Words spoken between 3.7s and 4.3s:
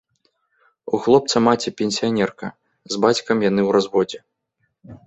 разводзе.